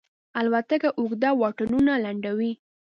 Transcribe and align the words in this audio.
الوتکه 0.39 0.89
اوږده 0.99 1.29
واټنونه 1.41 1.93
لنډوي. 2.05 2.51